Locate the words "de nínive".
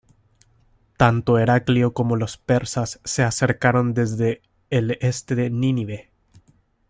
5.35-6.09